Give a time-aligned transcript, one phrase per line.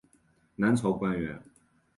[0.55, 1.39] 南朝官员。